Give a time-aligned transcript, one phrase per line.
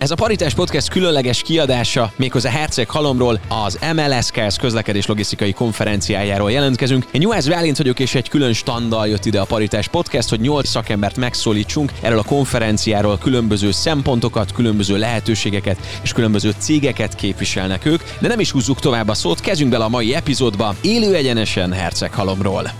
[0.00, 7.06] Ez a Paritás Podcast különleges kiadása, méghozzá Herceg Halomról, az MLSKS közlekedés logisztikai konferenciájáról jelentkezünk.
[7.12, 10.68] Én Juhász Válint vagyok, és egy külön standal jött ide a Paritás Podcast, hogy nyolc
[10.68, 18.02] szakembert megszólítsunk erről a konferenciáról, különböző szempontokat, különböző lehetőségeket és különböző cégeket képviselnek ők.
[18.20, 22.14] De nem is húzzuk tovább a szót, kezdjünk bele a mai epizódba, élő egyenesen Herceg
[22.14, 22.70] Halomról.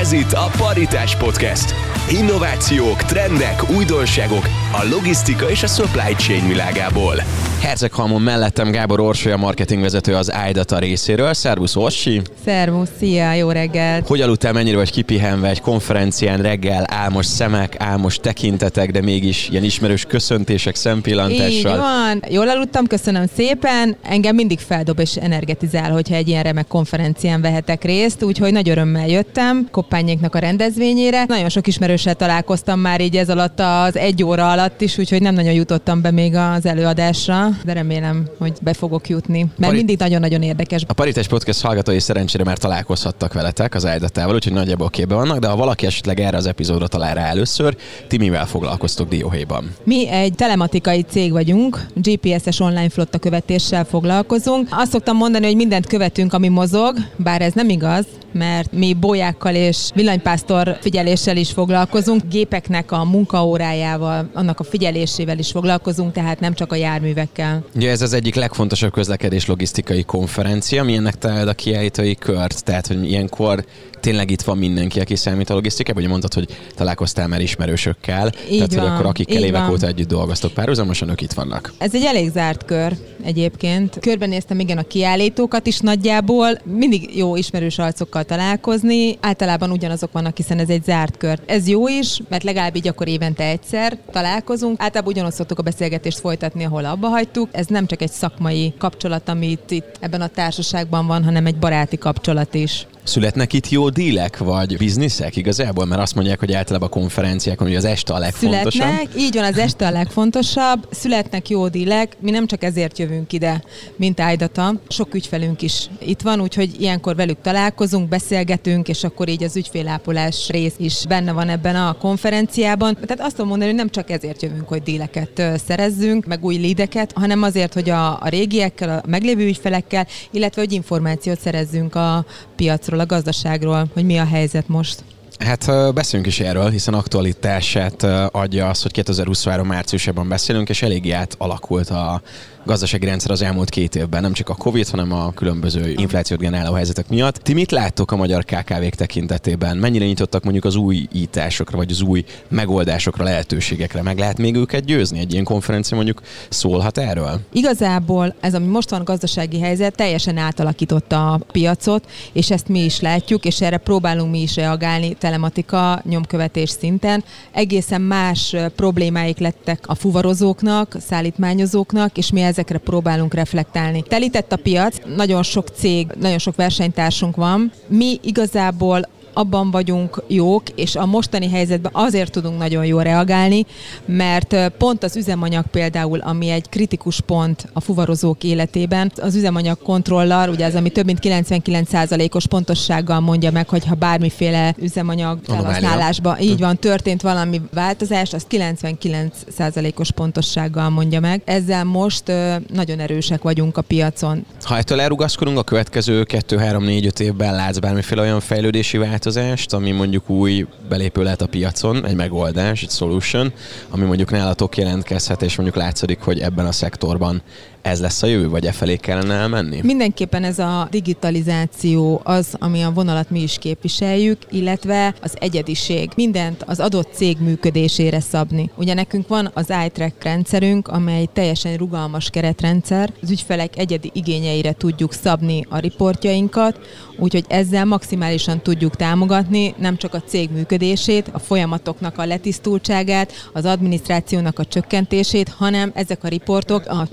[0.00, 1.95] Ez itt a Paritás Podcast.
[2.10, 7.14] Innovációk, trendek, újdonságok a logisztika és a supply chain világából.
[7.60, 11.34] Herceghalmon mellettem Gábor Orsolya, marketingvezető az iData részéről.
[11.34, 12.22] Szervusz Orsi!
[12.44, 14.06] Szervusz, szia, jó reggelt!
[14.06, 19.64] Hogy aludtál, mennyire vagy kipihenve egy konferencián reggel, álmos szemek, álmos tekintetek, de mégis ilyen
[19.64, 21.50] ismerős köszöntések, szempillantással.
[21.50, 23.96] Így van, jól aludtam, köszönöm szépen.
[24.02, 29.08] Engem mindig feldob és energetizál, hogyha egy ilyen remek konferencián vehetek részt, úgyhogy nagy örömmel
[29.08, 31.24] jöttem Koppányéknak a rendezvényére.
[31.26, 31.66] Nagyon sok
[31.96, 36.00] ismerőssel találkoztam már így ez alatt az egy óra alatt is, úgyhogy nem nagyon jutottam
[36.00, 40.84] be még az előadásra, de remélem, hogy be fogok jutni, mert Pari- mindig nagyon-nagyon érdekes.
[40.86, 45.48] A Paritás Podcast hallgatói szerencsére már találkozhattak veletek az áldатával, úgyhogy nagyjából képbe vannak, de
[45.48, 47.76] ha valaki esetleg erre az epizódra talál rá először,
[48.08, 49.70] ti mivel foglalkoztok Dióhéjban?
[49.84, 54.68] Mi egy telematikai cég vagyunk, GPS-es online flotta követéssel foglalkozunk.
[54.70, 59.54] Azt szoktam mondani, hogy mindent követünk, ami mozog, bár ez nem igaz, mert mi bolyákkal
[59.54, 61.85] és villanypásztor figyeléssel is foglalkozunk,
[62.28, 67.64] gépeknek a munkaórájával, annak a figyelésével is foglalkozunk, tehát nem csak a járművekkel.
[67.74, 73.10] Ugye ez az egyik legfontosabb közlekedés logisztikai konferencia, milyennek találod a kiállítói kört, tehát hogy
[73.10, 73.64] ilyenkor
[74.00, 78.56] tényleg itt van mindenki, aki számít a logisztikában, ugye mondtad, hogy találkoztál már ismerősökkel, Így
[78.56, 79.70] tehát van, hogy akkor akikkel évek van.
[79.70, 81.72] óta együtt dolgoztok párhuzamosan, ők itt vannak.
[81.78, 83.98] Ez egy elég zárt kör egyébként.
[84.00, 86.48] Körbenéztem igen a kiállítókat is nagyjából.
[86.64, 89.18] Mindig jó ismerős arcokkal találkozni.
[89.20, 91.38] Általában ugyanazok vannak, hiszen ez egy zárt kör.
[91.46, 94.80] Ez jó is, mert legalább így akkor évente egyszer találkozunk.
[94.80, 97.48] Általában ugyanott szoktuk a beszélgetést folytatni, ahol abba hagytuk.
[97.52, 101.98] Ez nem csak egy szakmai kapcsolat, amit itt ebben a társaságban van, hanem egy baráti
[101.98, 102.86] kapcsolat is.
[103.06, 105.84] Születnek itt jó dílek, vagy bizniszek igazából?
[105.84, 108.70] Mert azt mondják, hogy általában a konferenciákon hogy az este a legfontosabb.
[108.72, 113.32] Születnek, így van, az este a legfontosabb, születnek jó dílek, mi nem csak ezért jövünk
[113.32, 113.62] ide,
[113.96, 119.42] mint Ájdata, sok ügyfelünk is itt van, úgyhogy ilyenkor velük találkozunk, beszélgetünk, és akkor így
[119.42, 122.94] az ügyfélápolás rész is benne van ebben a konferenciában.
[122.94, 127.12] Tehát azt tudom mondani, hogy nem csak ezért jövünk, hogy díleket szerezzünk, meg új lídeket,
[127.14, 132.24] hanem azért, hogy a, a régiekkel, a meglévő ügyfelekkel, illetve hogy információt szerezzünk a
[132.56, 135.04] piacról, a gazdaságról, hogy mi a helyzet most.
[135.38, 138.02] Hát ö, beszéljünk is erről, hiszen aktualitását
[138.32, 142.22] adja az, hogy 2023 márciusában beszélünk, és eléggé átalakult a
[142.66, 146.74] gazdasági rendszer az elmúlt két évben, nem csak a Covid, hanem a különböző inflációt generáló
[146.74, 147.34] helyzetek miatt.
[147.34, 149.76] Ti mit láttok a magyar KKV-k tekintetében?
[149.76, 154.02] Mennyire nyitottak mondjuk az új ításokra, vagy az új megoldásokra, lehetőségekre?
[154.02, 155.18] Meg lehet még őket győzni?
[155.18, 157.40] Egy ilyen konferencia mondjuk szólhat erről?
[157.52, 163.00] Igazából ez, ami most van gazdasági helyzet, teljesen átalakította a piacot, és ezt mi is
[163.00, 167.24] látjuk, és erre próbálunk mi is reagálni telematika nyomkövetés szinten.
[167.52, 174.02] Egészen más problémáik lettek a fuvarozóknak, szállítmányozóknak, és mi ezekre próbálunk reflektálni.
[174.02, 177.72] Telített a piac, nagyon sok cég, nagyon sok versenytársunk van.
[177.86, 183.66] Mi igazából abban vagyunk jók, és a mostani helyzetben azért tudunk nagyon jól reagálni,
[184.04, 190.48] mert pont az üzemanyag például, ami egy kritikus pont a fuvarozók életében, az üzemanyag kontroller,
[190.48, 196.58] ugye az, ami több mint 99%-os pontossággal mondja meg, hogy ha bármiféle üzemanyag felhasználásban így
[196.58, 201.42] van, történt valami változás, az 99%-os pontossággal mondja meg.
[201.44, 202.32] Ezzel most
[202.72, 204.44] nagyon erősek vagyunk a piacon.
[204.62, 209.24] Ha ettől elrugaszkodunk a következő 2, 3, 4, 5 évben látsz bármiféle olyan fejlődési változást,
[209.72, 213.52] ami mondjuk új belépő lehet a piacon, egy megoldás, egy solution,
[213.90, 217.42] ami mondjuk nálatok jelentkezhet, és mondjuk látszik, hogy ebben a szektorban
[217.86, 219.80] ez lesz a jövő, vagy e felé kellene elmenni?
[219.82, 226.10] Mindenképpen ez a digitalizáció az, ami a vonalat mi is képviseljük, illetve az egyediség.
[226.16, 228.70] Mindent az adott cég működésére szabni.
[228.76, 233.12] Ugye nekünk van az iTrack rendszerünk, amely teljesen rugalmas keretrendszer.
[233.22, 236.78] Az ügyfelek egyedi igényeire tudjuk szabni a riportjainkat,
[237.18, 243.64] úgyhogy ezzel maximálisan tudjuk támogatni nem csak a cég működését, a folyamatoknak a letisztultságát, az
[243.64, 247.08] adminisztrációnak a csökkentését, hanem ezek a riportok a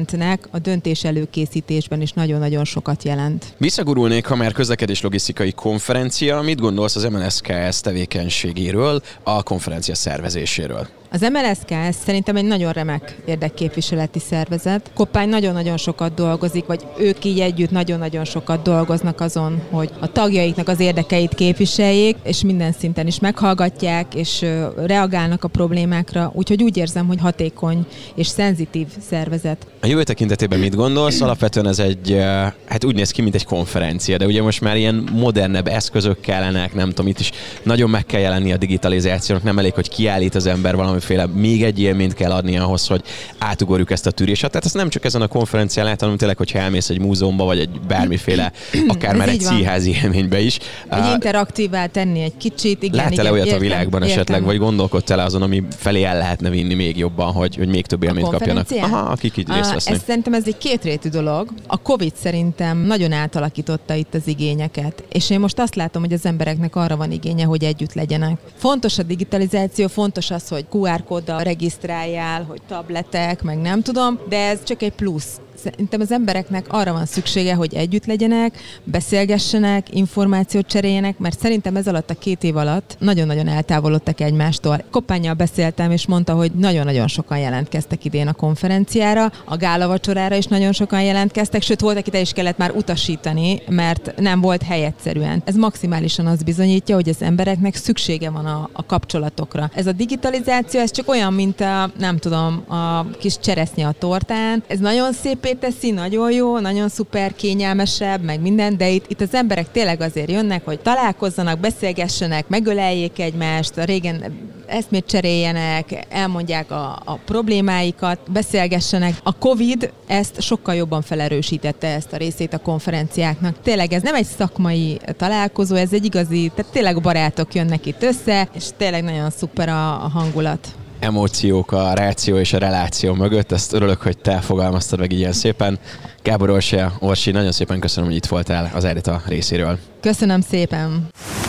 [0.00, 3.54] menedzsmentnek a döntés előkészítésben is nagyon-nagyon sokat jelent.
[3.56, 10.88] Visszagurulnék, ha már közlekedés logisztikai konferencia, mit gondolsz az MNSKS tevékenységéről, a konferencia szervezéséről?
[11.12, 14.90] Az MLSK szerintem egy nagyon remek érdekképviseleti szervezet.
[14.94, 20.68] Koppány nagyon-nagyon sokat dolgozik, vagy ők így együtt nagyon-nagyon sokat dolgoznak azon, hogy a tagjaiknak
[20.68, 24.46] az érdekeit képviseljék, és minden szinten is meghallgatják, és
[24.76, 26.32] reagálnak a problémákra.
[26.34, 29.66] Úgyhogy úgy érzem, hogy hatékony és szenzitív szervezet.
[29.80, 31.20] A jövő tekintetében mit gondolsz?
[31.20, 32.18] Alapvetően ez egy,
[32.66, 36.74] hát úgy néz ki, mint egy konferencia, de ugye most már ilyen modernebb eszközök kellenek,
[36.74, 37.30] nem tudom, itt is
[37.62, 40.74] nagyon meg kell jelenni a digitalizációnak, nem elég, hogy kiállít az ember
[41.08, 43.02] valamiféle, még egy élményt kell adni ahhoz, hogy
[43.38, 44.40] átugorjuk ezt a tűrést.
[44.40, 47.58] Tehát ez nem csak ezen a konferencián lehet, hanem tényleg, hogy elmész egy múzeumba, vagy
[47.58, 48.52] egy bármiféle,
[48.88, 50.58] akár már egy színházi élménybe is.
[50.88, 52.82] Egy interaktívvá tenni egy kicsit.
[52.82, 54.16] Igen, Lát-e igen, olyat értem, a világban értem.
[54.16, 58.02] esetleg, vagy gondolkodtál azon, ami felé el lehetne vinni még jobban, hogy, hogy még több
[58.02, 58.66] élményt kapjanak?
[58.70, 59.94] Aha, akik így részt vesznek.
[59.94, 61.48] Ez szerintem ez egy kétrétű dolog.
[61.66, 65.02] A Covid szerintem nagyon átalakította itt az igényeket.
[65.12, 68.38] És én most azt látom, hogy az embereknek arra van igénye, hogy együtt legyenek.
[68.56, 74.48] Fontos a digitalizáció, fontos az, hogy QR kóddal regisztráljál, hogy tabletek, meg nem tudom, de
[74.48, 75.40] ez csak egy plusz.
[75.62, 81.86] Szerintem az embereknek arra van szüksége, hogy együtt legyenek, beszélgessenek, információt cseréljenek, mert szerintem ez
[81.86, 84.82] alatt a két év alatt nagyon-nagyon eltávolodtak egymástól.
[84.90, 90.46] Koppányjal beszéltem, és mondta, hogy nagyon-nagyon sokan jelentkeztek idén a konferenciára, a gála vacsorára is
[90.46, 94.84] nagyon sokan jelentkeztek, sőt volt, akit el is kellett már utasítani, mert nem volt hely
[94.84, 95.42] egyszerűen.
[95.44, 99.70] Ez maximálisan az bizonyítja, hogy az embereknek szüksége van a, a kapcsolatokra.
[99.74, 104.62] Ez a digitalizáció, ez csak olyan, mint a, nem tudom, a kis cseresznye a tortán.
[104.66, 109.34] Ez nagyon szép teszi, nagyon jó, nagyon szuper, kényelmesebb, meg minden, de itt, itt az
[109.34, 114.24] emberek tényleg azért jönnek, hogy találkozzanak, beszélgessenek, megöleljék egymást, a régen
[114.66, 119.14] eszmét cseréljenek, elmondják a, a problémáikat, beszélgessenek.
[119.22, 123.56] A Covid ezt sokkal jobban felerősítette ezt a részét a konferenciáknak.
[123.62, 128.48] Tényleg ez nem egy szakmai találkozó, ez egy igazi, tehát tényleg barátok jönnek itt össze,
[128.54, 130.68] és tényleg nagyon szuper a, a hangulat
[131.00, 133.52] emóciók, a ráció és a reláció mögött.
[133.52, 135.78] Ezt örülök, hogy te fogalmaztad meg ilyen szépen.
[136.22, 139.78] Gábor Orsi, Orsi, nagyon szépen köszönöm, hogy itt voltál az Edita részéről.
[140.00, 141.08] Köszönöm szépen!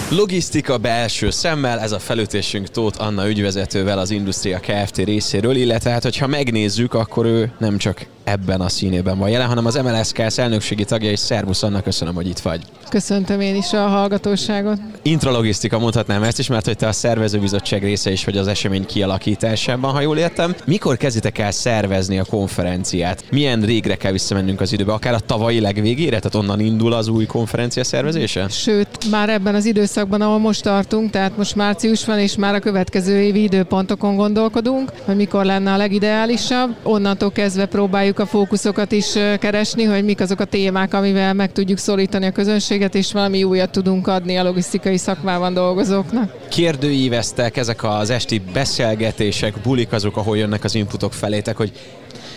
[0.09, 4.97] Logisztika belső szemmel, ez a felütésünk Tóth Anna ügyvezetővel az Industria Kft.
[4.97, 9.65] részéről, illetve hát, hogyha megnézzük, akkor ő nem csak ebben a színében van jelen, hanem
[9.65, 12.61] az MLSK elnökségi tagja, és szervusz Anna, köszönöm, hogy itt vagy.
[12.89, 14.77] Köszöntöm én is a hallgatóságot.
[15.01, 19.91] Intralogisztika mondhatnám ezt is, mert hogy te a szervezőbizottság része is vagy az esemény kialakításában,
[19.91, 20.55] ha jól értem.
[20.65, 23.23] Mikor kezditek el szervezni a konferenciát?
[23.31, 24.93] Milyen régre kell visszamennünk az időbe?
[24.93, 26.19] Akár a tavalyi legvégére?
[26.19, 28.47] Tehát onnan indul az új konferencia szervezése?
[28.49, 32.59] Sőt, már ebben az időszakban, ahol most tartunk, tehát most március van, és már a
[32.59, 36.75] következő évi időpontokon gondolkodunk, hogy mikor lenne a legideálisabb.
[36.83, 41.77] Onnantól kezdve próbáljuk a fókuszokat is keresni, hogy mik azok a témák, amivel meg tudjuk
[41.77, 46.33] szólítani a közönséget, és valami újat tudunk adni a logisztikai szakmában dolgozóknak.
[46.49, 51.71] Kérdőíveztek ezek az esti beszélgetések, bulik azok, ahol jönnek az inputok felétek, hogy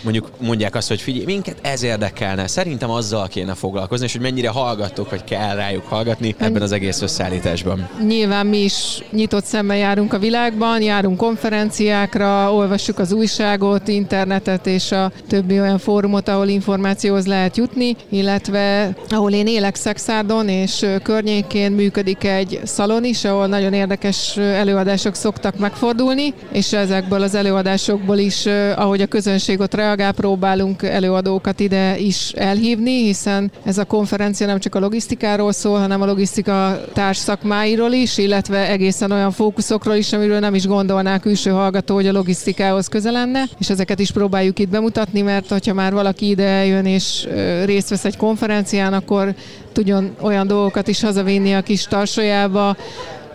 [0.01, 4.49] mondjuk mondják azt, hogy figyelj, minket ez érdekelne, szerintem azzal kéne foglalkozni, és hogy mennyire
[4.49, 7.89] hallgattok, hogy kell rájuk hallgatni ebben az egész összeállításban.
[8.07, 14.91] Nyilván mi is nyitott szemmel járunk a világban, járunk konferenciákra, olvassuk az újságot, internetet és
[14.91, 21.71] a többi olyan fórumot, ahol információhoz lehet jutni, illetve ahol én élek Szexárdon, és környékén
[21.71, 28.45] működik egy szalon is, ahol nagyon érdekes előadások szoktak megfordulni, és ezekből az előadásokból is,
[28.75, 34.59] ahogy a közönség ott reagál, próbálunk előadókat ide is elhívni, hiszen ez a konferencia nem
[34.59, 40.13] csak a logisztikáról szól, hanem a logisztika társ szakmáiról is, illetve egészen olyan fókuszokról is,
[40.13, 44.59] amiről nem is gondolná külső hallgató, hogy a logisztikához közel lenne, és ezeket is próbáljuk
[44.59, 47.27] itt bemutatni, mert hogyha már valaki ide jön és
[47.65, 49.35] részt vesz egy konferencián, akkor
[49.71, 52.75] tudjon olyan dolgokat is hazavinni a kis tarsolyába,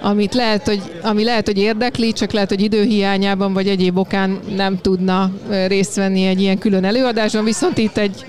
[0.03, 4.79] amit lehet, hogy, ami lehet, hogy érdekli, csak lehet, hogy időhiányában vagy egyéb okán nem
[4.79, 5.31] tudna
[5.67, 8.25] részt venni egy ilyen külön előadáson, viszont itt egy,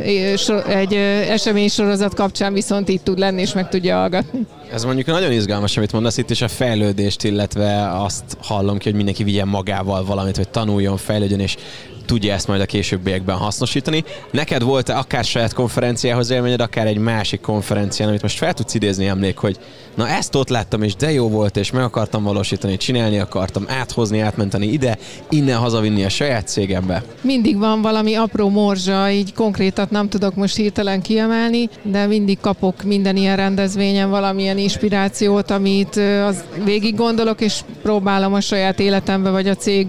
[0.68, 0.94] egy
[1.30, 4.40] eseménysorozat kapcsán viszont itt tud lenni, és meg tudja hallgatni.
[4.74, 8.96] Ez mondjuk nagyon izgalmas, amit mondasz itt, és a fejlődést, illetve azt hallom ki, hogy
[8.96, 11.58] mindenki vigyen magával valamit, hogy tanuljon, fejlődjön, és
[12.06, 14.04] tudja ezt majd a későbbiekben hasznosítani.
[14.32, 19.08] Neked volt-e akár saját konferenciához élményed, akár egy másik konferencián, amit most fel tudsz idézni
[19.08, 19.58] emlék, hogy
[19.96, 24.20] na ezt ott láttam, és de jó volt, és meg akartam valósítani, csinálni akartam, áthozni,
[24.20, 24.98] átmenteni ide,
[25.30, 27.04] innen hazavinni a saját cégembe?
[27.22, 32.84] Mindig van valami apró morzsa, így konkrétat nem tudok most hirtelen kiemelni, de mindig kapok
[32.84, 35.96] minden ilyen rendezvényen valamilyen inspirációt, amit
[36.28, 39.88] az végig gondolok, és próbálom a saját életembe, vagy a cég,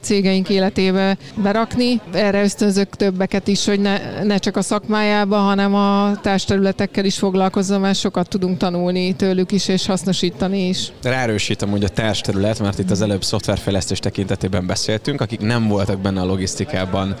[0.00, 2.00] cégeink életébe berakni.
[2.12, 7.80] Erre ösztönzök többeket is, hogy ne, ne csak a szakmájába, hanem a társterületekkel is foglalkozzon,
[7.80, 10.92] mert sokat tudunk tanulni tőlük is, és hasznosítani is.
[11.02, 16.20] Ráerősítem, hogy a természetterület, mert itt az előbb szoftverfejlesztés tekintetében beszéltünk, akik nem voltak benne
[16.20, 17.16] a logisztikában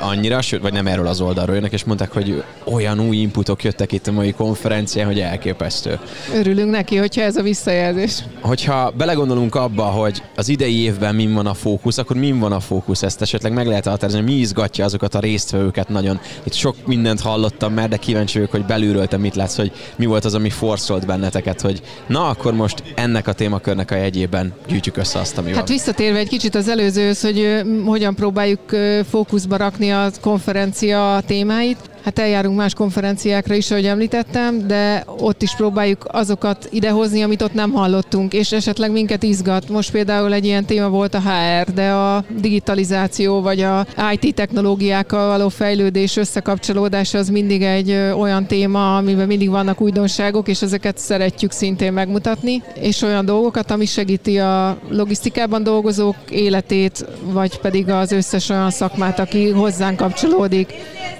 [0.00, 3.92] annyira, sőt, vagy nem erről az oldalról jönnek, és mondták, hogy olyan új inputok jöttek
[3.92, 5.98] itt a mai konferencián, hogy elképesztő.
[6.34, 8.24] Örülünk neki, hogyha ez a visszajelzés.
[8.40, 12.60] Hogyha belegondolunk abba, hogy az idei évben min van a fókusz, akkor min van a
[12.60, 13.02] fókusz?
[13.02, 16.20] Ezt esetleg meg lehet határozni, mi izgatja azokat a résztvevőket nagyon.
[16.42, 20.06] Itt sok mindent hallottam már, de kíváncsi vagyok, hogy belülről te mit látsz, hogy mi
[20.06, 21.06] volt az, ami forszolt
[21.38, 25.56] benneteket, hogy na, akkor most ennek a témakörnek a jegyében gyűjtjük össze azt, ami Hát
[25.56, 25.64] van.
[25.66, 28.60] visszatérve egy kicsit az előzőhöz, hogy hogyan próbáljuk
[29.10, 31.87] fókuszba rakni a konferencia témáit.
[32.04, 37.54] Hát eljárunk más konferenciákra is, ahogy említettem, de ott is próbáljuk azokat idehozni, amit ott
[37.54, 39.68] nem hallottunk, és esetleg minket izgat.
[39.68, 45.28] Most például egy ilyen téma volt a HR, de a digitalizáció vagy a IT technológiákkal
[45.28, 51.52] való fejlődés, összekapcsolódás az mindig egy olyan téma, amiben mindig vannak újdonságok, és ezeket szeretjük
[51.52, 58.48] szintén megmutatni, és olyan dolgokat, ami segíti a logisztikában dolgozók életét, vagy pedig az összes
[58.48, 60.74] olyan szakmát, aki hozzánk kapcsolódik.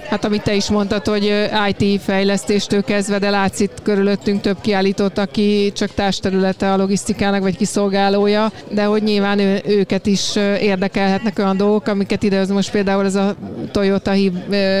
[0.09, 1.33] Hát amit te is mondtad, hogy
[1.69, 8.51] IT fejlesztéstől kezdve, de látszik körülöttünk több kiállított, aki csak társterülete a logisztikának, vagy kiszolgálója,
[8.71, 13.15] de hogy nyilván ő, őket is érdekelhetnek olyan dolgok, amiket ide az most például ez
[13.15, 13.35] a
[13.71, 14.33] Toyota hív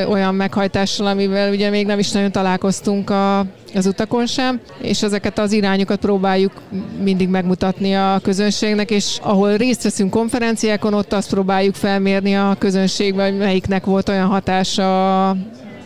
[0.09, 5.39] olyan meghajtással, amivel ugye még nem is nagyon találkoztunk a az utakon sem, és ezeket
[5.39, 6.51] az irányokat próbáljuk
[7.03, 13.29] mindig megmutatni a közönségnek, és ahol részt veszünk konferenciákon, ott azt próbáljuk felmérni a közönségben,
[13.29, 15.35] hogy melyiknek volt olyan hatása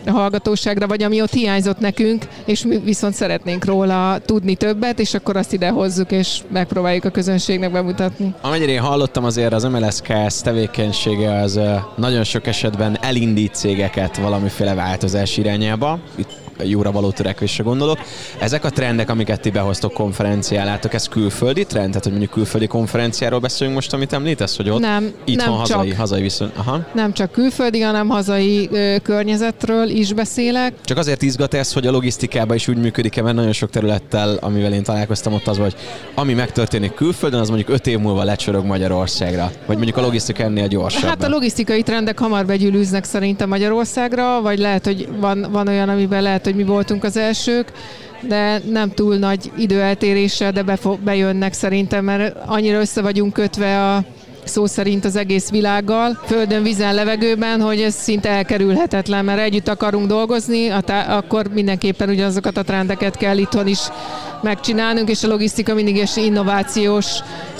[0.06, 5.14] a hallgatóságra, vagy ami ott hiányzott nekünk, és mi viszont szeretnénk róla tudni többet, és
[5.14, 8.34] akkor azt ide hozzuk, és megpróbáljuk a közönségnek bemutatni.
[8.40, 11.60] Amennyire én hallottam azért az MLSK tevékenysége az
[11.96, 15.98] nagyon sok esetben elindít cégeket valamiféle változás irányába.
[16.14, 17.98] Itt jóra való törekvésre gondolok.
[18.38, 21.88] Ezek a trendek, amiket ti behoztok konferenciálátok, ez külföldi trend?
[21.88, 25.88] Tehát, hogy mondjuk külföldi konferenciáról beszélünk most, amit említesz, hogy ott nem, itthon nem hazai,
[25.88, 26.56] csak, hazai viszont.
[26.56, 26.86] Aha.
[26.94, 30.72] Nem csak külföldi, hanem hazai ö, környezetről is beszélek.
[30.84, 34.72] Csak azért izgat ez, hogy a logisztikában is úgy működik mert nagyon sok területtel, amivel
[34.72, 35.74] én találkoztam ott az, hogy
[36.14, 39.50] ami megtörténik külföldön, az mondjuk öt év múlva lecsorog Magyarországra.
[39.66, 41.08] Vagy mondjuk a logisztika ennél gyorsabb.
[41.08, 46.22] Hát a logisztikai trendek hamar begyűlűznek szerintem Magyarországra, vagy lehet, hogy van, van olyan, amiben
[46.22, 47.72] lehet lehet, hogy mi voltunk az elsők,
[48.20, 50.64] de nem túl nagy időeltéréssel, de
[51.04, 54.04] bejönnek szerintem, mert annyira össze vagyunk kötve a
[54.44, 60.06] szó szerint az egész világgal, földön, vízen, levegőben, hogy ez szinte elkerülhetetlen, mert együtt akarunk
[60.06, 60.68] dolgozni,
[61.08, 63.78] akkor mindenképpen ugyanazokat a trendeket kell itthon is
[64.42, 67.06] megcsinálnunk, és a logisztika mindig is innovációs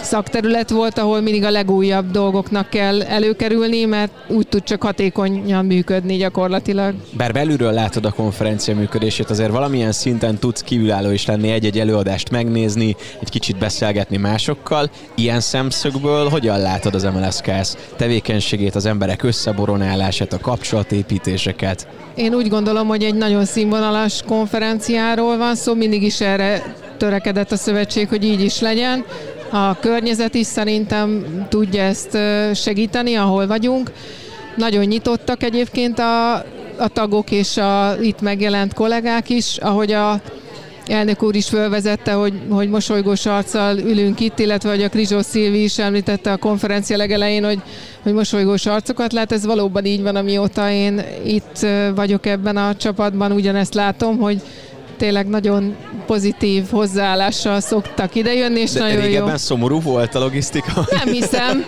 [0.03, 6.17] szakterület volt, ahol mindig a legújabb dolgoknak kell előkerülni, mert úgy tud csak hatékonyan működni
[6.17, 6.95] gyakorlatilag.
[7.17, 12.31] Bár belülről látod a konferencia működését, azért valamilyen szinten tudsz kívülálló is lenni, egy-egy előadást
[12.31, 14.91] megnézni, egy kicsit beszélgetni másokkal.
[15.15, 21.87] Ilyen szemszögből hogyan látod az MLSKS tevékenységét, az emberek összeboronálását, a kapcsolatépítéseket?
[22.15, 27.57] Én úgy gondolom, hogy egy nagyon színvonalas konferenciáról van szó, mindig is erre törekedett a
[27.57, 29.05] szövetség, hogy így is legyen.
[29.51, 32.19] A környezet is szerintem tudja ezt
[32.55, 33.93] segíteni, ahol vagyunk.
[34.57, 36.35] Nagyon nyitottak egyébként a,
[36.79, 40.21] a tagok és a itt megjelent kollégák is, ahogy a
[40.87, 45.63] elnök úr is fölvezette, hogy, hogy mosolygós arccal ülünk itt, illetve hogy a Krizsó Szilvi
[45.63, 47.59] is említette a konferencia legelején, hogy,
[48.03, 49.33] hogy mosolygós arcokat lát.
[49.33, 54.43] Ez valóban így van, amióta én itt vagyok ebben a csapatban, ugyanezt látom, hogy
[54.97, 55.77] tényleg nagyon
[56.07, 59.37] pozitív hozzáállással szoktak idejönni, és De nagyon régebben jó.
[59.37, 60.87] szomorú volt a logisztika?
[61.05, 61.65] Nem hiszem.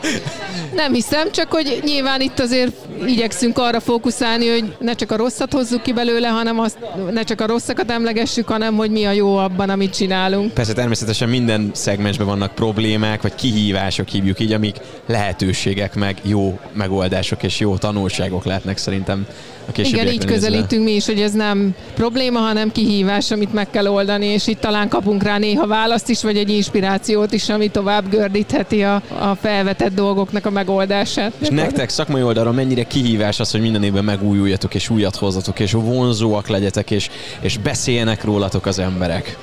[0.75, 2.73] Nem hiszem, csak hogy nyilván itt azért
[3.07, 6.79] igyekszünk arra fókuszálni, hogy ne csak a rosszat hozzuk ki belőle, hanem azt,
[7.11, 10.53] ne csak a rosszakat emlegessük, hanem hogy mi a jó abban, amit csinálunk.
[10.53, 14.77] Persze természetesen minden szegmensben vannak problémák, vagy kihívások hívjuk így, amik
[15.07, 19.27] lehetőségek, meg jó megoldások és jó tanulságok lehetnek szerintem
[19.67, 23.87] a Igen, így közelítünk mi is, hogy ez nem probléma, hanem kihívás, amit meg kell
[23.87, 28.11] oldani, és itt talán kapunk rá néha választ is, vagy egy inspirációt is, ami tovább
[28.11, 31.33] gördítheti a, a felvetett dolgoknak a megoldását.
[31.39, 35.73] És nektek szakmai oldalról mennyire kihívás az, hogy minden évben megújuljatok, és újat hozzatok, és
[35.73, 37.09] vonzóak legyetek, és,
[37.41, 39.39] és beszéljenek rólatok az emberek?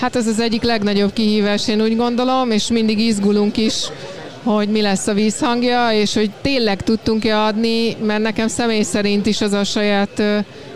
[0.00, 3.74] Hát ez az egyik legnagyobb kihívás, én úgy gondolom, és mindig izgulunk is
[4.42, 9.40] hogy mi lesz a vízhangja, és hogy tényleg tudtunk-e adni, mert nekem személy szerint is
[9.40, 10.22] az a saját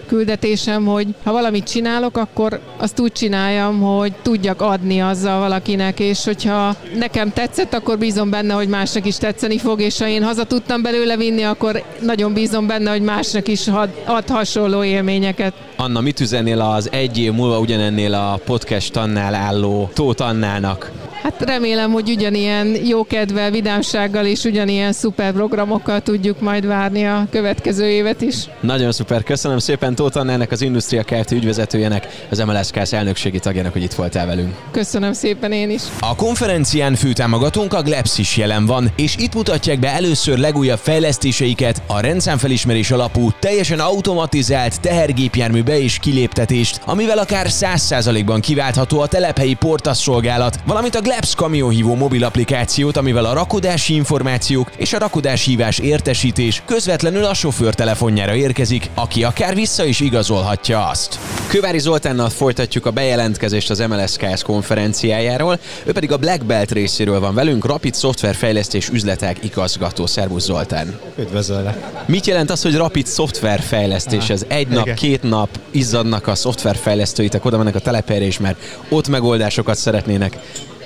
[0.07, 6.25] küldetésem, hogy ha valamit csinálok, akkor azt úgy csináljam, hogy tudjak adni azzal valakinek, és
[6.25, 10.45] hogyha nekem tetszett, akkor bízom benne, hogy másnak is tetszeni fog, és ha én haza
[10.45, 13.69] tudtam belőle vinni, akkor nagyon bízom benne, hogy másnak is
[14.07, 15.53] ad hasonló élményeket.
[15.77, 21.06] Anna, mit üzenél az egy év múlva ugyanennél a podcast annál álló Tóth Annának?
[21.27, 27.89] Hát remélem, hogy ugyanilyen jókedvel, vidámsággal és ugyanilyen szuper programokkal tudjuk majd várni a következő
[27.89, 28.37] évet is.
[28.61, 31.31] Nagyon szuper, köszönöm szépen Tóth Annának, az Industria Kft.
[31.31, 34.55] ügyvezetőjének, az MLSK elnökségi tagjának, hogy itt voltál velünk.
[34.71, 35.83] Köszönöm szépen én is.
[36.01, 41.83] A konferencián főtámogatónk a Glebs is jelen van, és itt mutatják be először legújabb fejlesztéseiket,
[41.87, 49.55] a rendszámfelismerés alapú, teljesen automatizált tehergépjármű be- és kiléptetést, amivel akár 100%-ban kiváltható a telephelyi
[49.55, 55.45] portasz szolgálat, valamint a Glebs kamionhívó mobil applikációt, amivel a rakodási információk és a rakodás
[55.45, 61.19] hívás értesítés közvetlenül a sofőr telefonjára érkezik, aki akár vissza is igazolhatja azt.
[61.47, 67.35] Kövári Zoltánnal folytatjuk a bejelentkezést az MLSKS konferenciájáról, ő pedig a Black Belt részéről van
[67.35, 70.07] velünk, Rapid Szoftverfejlesztés üzletek igazgató.
[70.07, 70.99] Szervusz Zoltán!
[71.19, 72.07] Üdvözöllek!
[72.07, 74.31] Mit jelent az, hogy Rapid Szoftverfejlesztés?
[74.31, 74.97] Ez egy nap, igen.
[74.97, 78.59] két nap izzadnak a szoftverfejlesztőitek, oda mennek a telepére is, mert
[78.89, 80.39] ott megoldásokat szeretnének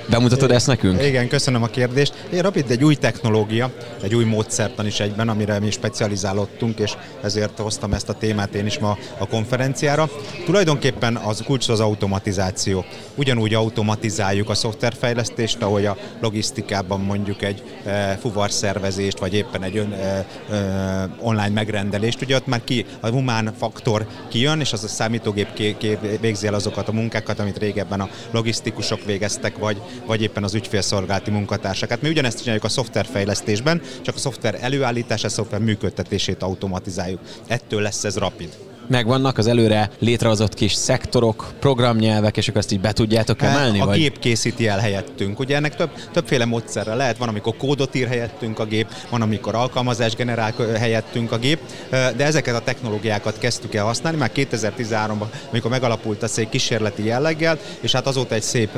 [0.08, 1.02] Bemutatod ezt nekünk?
[1.02, 2.26] Igen, köszönöm a kérdést.
[2.32, 3.70] Én Rapid egy új technológia,
[4.02, 6.92] egy új módszertan is egyben, amire mi specializálódtunk, és
[7.22, 10.08] ezért hoztam ezt a témát én is ma a konferenciára.
[10.44, 12.84] Tulajdonképpen az kulcs az automatizáció.
[13.14, 19.92] Ugyanúgy automatizáljuk a szoftverfejlesztést, ahogy a logisztikában mondjuk egy e, fuvarszervezést, vagy éppen egy ön,
[19.92, 22.22] e, e, online megrendelést.
[22.22, 26.46] Ugye ott már ki, a humán faktor kijön, és az a számítógép ké, ké, végzi
[26.46, 31.88] el azokat a munkákat, amit régebben a logisztikusok végeztek, vagy, vagy éppen az ügyfélszolgálati munkatársak.
[31.88, 37.20] Hát mi ugyanezt csináljuk a szoftverfejlesztésben, csak a szoftver előállítása, a szoftver működtetését automatizáljuk.
[37.46, 42.80] Ettől lesz ez rapid megvannak az előre létrehozott kis szektorok, programnyelvek, és akkor ezt így
[42.80, 43.80] be tudjátok emelni?
[43.80, 43.98] A vagy?
[43.98, 45.38] gép készíti el helyettünk.
[45.38, 47.16] Ugye ennek több, többféle módszerre lehet.
[47.16, 51.58] Van, amikor kódot ír helyettünk a gép, van, amikor alkalmazás generál helyettünk a gép,
[51.90, 57.58] de ezeket a technológiákat kezdtük el használni már 2013-ban, amikor megalapult a szék kísérleti jelleggel,
[57.80, 58.70] és hát azóta egy szép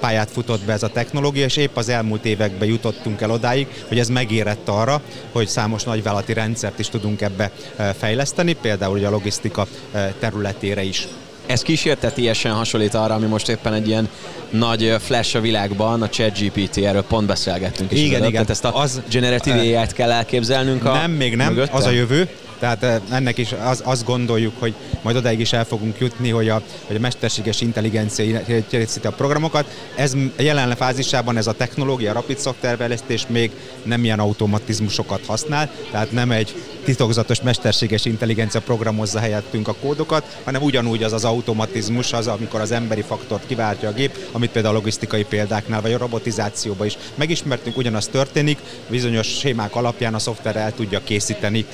[0.00, 3.98] pályát futott be ez a technológia, és épp az elmúlt években jutottunk el odáig, hogy
[3.98, 7.50] ez megérett arra, hogy számos nagyvállalati rendszert is tudunk ebbe
[7.98, 11.08] fejleszteni, például ugye a logisztikai logisztika eh, területére is.
[11.46, 14.08] Ez kísértetiesen hasonlít arra, ami most éppen egy ilyen
[14.50, 17.98] nagy eh, flash a világban, a ChatGPT, erről pont beszélgettünk is.
[17.98, 18.32] Igen, igen.
[18.32, 21.72] Tehát ezt a az, generatív ai kell elképzelnünk a Nem, még nem, mögötte?
[21.72, 22.28] az a jövő.
[22.58, 26.48] Tehát eh, ennek is az, azt gondoljuk, hogy majd odáig is el fogunk jutni, hogy
[26.48, 29.66] a, hogy a mesterséges intelligencia készíti a programokat.
[29.94, 33.50] Ez jelen fázisában ez a technológia, a rapid szoftverfejlesztés még
[33.82, 36.54] nem ilyen automatizmusokat használ, tehát nem egy
[36.88, 42.70] titokzatos mesterséges intelligencia programozza helyettünk a kódokat, hanem ugyanúgy az az automatizmus, az, amikor az
[42.70, 47.76] emberi faktort kiváltja a gép, amit például a logisztikai példáknál, vagy a robotizációban is megismertünk,
[47.76, 51.66] ugyanaz történik, bizonyos sémák alapján a szoftver el tudja készíteni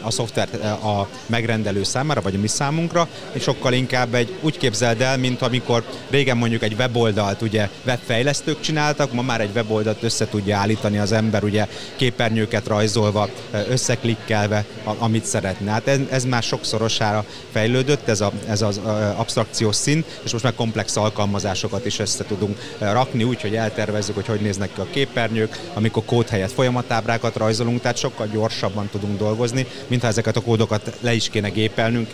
[0.00, 4.58] a szoftver eh, a megrendelő számára, vagy a mi számunkra, és sokkal inkább egy úgy
[4.58, 10.02] képzeld el, mint amikor régen mondjuk egy weboldalt ugye webfejlesztők csináltak, ma már egy weboldalt
[10.02, 11.66] össze tudja állítani az ember ugye
[11.96, 13.28] képernyőket rajzolva,
[13.68, 14.64] összeklikkel elve,
[14.98, 15.70] amit szeretne.
[15.70, 18.80] Hát ez, ez már sokszorosára fejlődött, ez, a, ez az
[19.16, 24.26] abstrakciós szint, és most már komplex alkalmazásokat is össze tudunk rakni, úgy, hogy eltervezzük, hogy
[24.26, 29.66] hogy néznek ki a képernyők, amikor kód helyett folyamatábrákat rajzolunk, tehát sokkal gyorsabban tudunk dolgozni,
[29.86, 32.10] mintha ezeket a kódokat le is kéne gépelnünk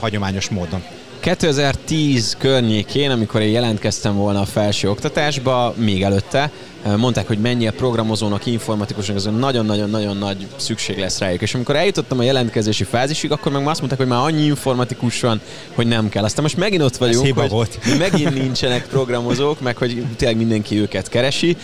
[0.00, 0.82] hagyományos módon.
[1.20, 6.50] 2010 környékén, amikor én jelentkeztem volna a felső oktatásba, még előtte,
[6.96, 11.42] mondták, hogy mennyi a programozónak, informatikusnak, az nagyon-nagyon-nagyon nagy szükség lesz rájuk.
[11.42, 15.40] És amikor eljutottam a jelentkezési fázisig, akkor meg azt mondták, hogy már annyi informatikus van,
[15.74, 16.24] hogy nem kell.
[16.24, 17.78] Aztán most megint ott vagyunk, hogy volt.
[17.98, 21.56] megint nincsenek programozók, meg hogy tényleg mindenki őket keresi.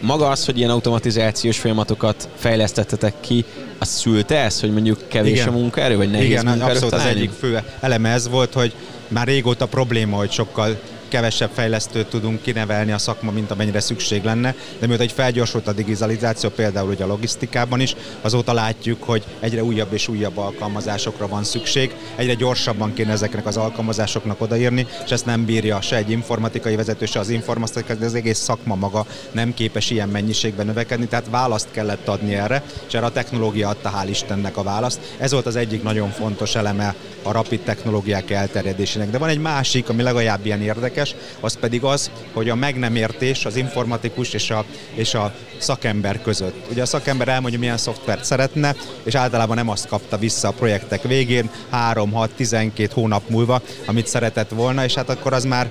[0.00, 3.44] Maga az, hogy ilyen automatizációs folyamatokat fejlesztettetek ki,
[3.78, 5.48] az szülte ez, hogy mondjuk kevés Igen.
[5.48, 7.10] a munkaerő, vagy nehéz Igen, munkaerő abszolút találni?
[7.10, 8.74] az egyik fő eleme ez volt, hogy
[9.08, 10.76] már régóta probléma, hogy sokkal
[11.08, 15.72] kevesebb fejlesztőt tudunk kinevelni a szakma, mint amennyire szükség lenne, de mióta egy felgyorsult a
[15.72, 21.44] digitalizáció, például ugye a logisztikában is, azóta látjuk, hogy egyre újabb és újabb alkalmazásokra van
[21.44, 26.76] szükség, egyre gyorsabban kéne ezeknek az alkalmazásoknak odaírni, és ezt nem bírja se egy informatikai
[26.76, 31.26] vezető, se az informatikai, de az egész szakma maga nem képes ilyen mennyiségben növekedni, tehát
[31.30, 35.00] választ kellett adni erre, és erre a technológia adta hál' Istennek a választ.
[35.18, 39.10] Ez volt az egyik nagyon fontos eleme a rapid technológiák elterjedésének.
[39.10, 42.78] De van egy másik, ami legalább ilyen érdekes, érdekes, az pedig az, hogy a meg
[42.78, 46.70] nem értés az informatikus és a, és a szakember között.
[46.70, 51.02] Ugye a szakember elmondja, milyen szoftvert szeretne, és általában nem azt kapta vissza a projektek
[51.02, 55.70] végén, 3-6-12 hónap múlva, amit szeretett volna, és hát akkor az már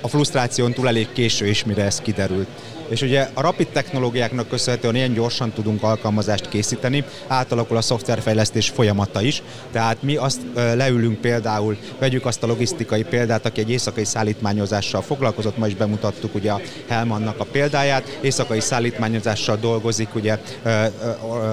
[0.00, 2.48] a frusztráción túl elég késő is, mire ez kiderült.
[2.88, 9.22] És ugye a rapid technológiáknak köszönhetően ilyen gyorsan tudunk alkalmazást készíteni, átalakul a szoftverfejlesztés folyamata
[9.22, 9.42] is.
[9.72, 15.56] Tehát mi azt leülünk például, vegyük azt a logisztikai példát, aki egy éjszakai szállítmányozással foglalkozott,
[15.56, 20.38] ma is bemutattuk ugye a Helmannak a példáját, éjszakai szállítmányozással dolgozik ugye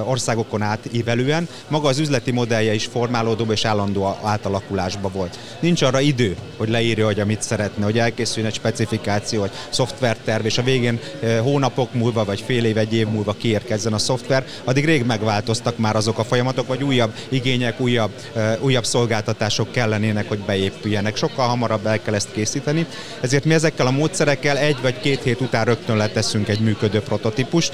[0.04, 1.48] országokon átívelően.
[1.68, 5.40] Maga az üzleti modellje is formálódó és állandó átalakulásba volt.
[5.60, 10.58] Nincs arra idő, hogy leírja, hogy amit szeretne, hogy elkészüljön egy specifikáció, vagy szoftverterv, és
[10.58, 11.00] a végén
[11.42, 15.96] hónapok múlva, vagy fél év, egy év múlva kiérkezzen a szoftver, addig rég megváltoztak már
[15.96, 18.12] azok a folyamatok, vagy újabb igények, újabb,
[18.60, 21.16] újabb szolgáltatások kellenének, hogy beépüljenek.
[21.16, 22.86] Sokkal hamarabb el kell ezt készíteni,
[23.22, 27.74] ezért mi ezekkel a módszerekkel egy vagy két hét után rögtön leteszünk egy működő prototípust,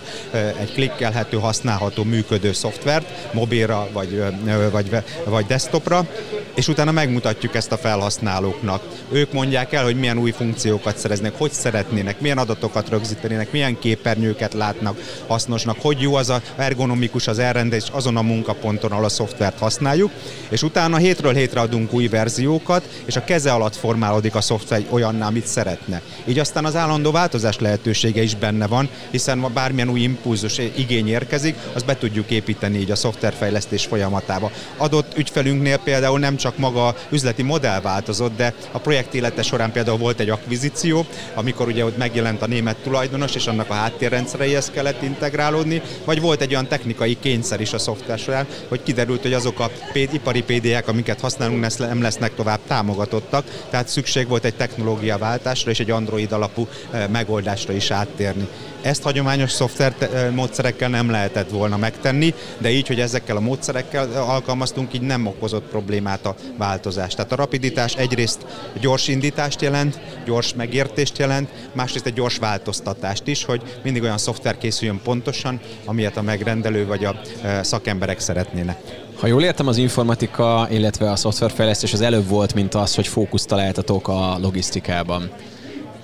[0.60, 4.24] egy klikkelhető, használható, működő szoftvert, mobilra vagy,
[4.72, 4.90] vagy,
[5.26, 6.08] vagy desktopra,
[6.56, 8.84] és utána megmutatjuk ezt a felhasználóknak.
[9.12, 14.54] Ők mondják el, hogy milyen új funkciókat szereznek, hogy szeretnének, milyen adatokat rögzítenének, milyen képernyőket
[14.54, 19.60] látnak hasznosnak, hogy jó az a ergonomikus az elrendezés azon a munkaponton, ahol a szoftvert
[19.60, 20.12] használjuk,
[20.50, 25.28] és utána hétről hétre adunk új verziókat, és a keze alatt formálódik a szoftver olyanná,
[25.28, 26.02] amit szeretne.
[26.26, 31.56] Így aztán az állandó változás lehetősége is benne van, hiszen bármilyen új impulzus igény érkezik,
[31.74, 34.52] azt be tudjuk építeni így a szoftverfejlesztés folyamatába.
[34.78, 39.98] Adott ügyfelünknél például nem csak maga üzleti modell változott, de a projekt élete során például
[39.98, 45.02] volt egy akvizíció, amikor ugye ott megjelent a német tulajdonos, és annak a háttérrendszereihez kellett
[45.02, 49.60] integrálódni, vagy volt egy olyan technikai kényszer is a szoftver során, hogy kiderült, hogy azok
[49.60, 55.80] a ipari PDA-k, amiket használunk, nem lesznek tovább támogatottak, tehát szükség volt egy technológiaváltásra és
[55.80, 58.48] egy Android alapú eh, megoldásra is áttérni.
[58.84, 59.96] Ezt hagyományos szoftver
[60.34, 65.64] módszerekkel nem lehetett volna megtenni, de így, hogy ezekkel a módszerekkel alkalmaztunk, így nem okozott
[65.64, 67.16] problémát a változás.
[67.16, 68.46] Tehát a rapiditás egyrészt
[68.82, 74.58] gyors indítást jelent, gyors megértést jelent, másrészt egy gyors változtatást is, hogy mindig olyan szoftver
[74.58, 77.20] készüljön pontosan, amilyet a megrendelő vagy a
[77.62, 78.78] szakemberek szeretnének.
[79.20, 83.48] Ha jól értem, az informatika, illetve a szoftverfejlesztés az előbb volt, mint az, hogy fókuszt
[83.48, 85.32] találtatok a logisztikában.